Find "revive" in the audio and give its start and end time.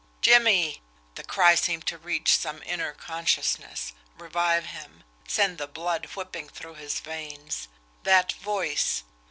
4.17-4.65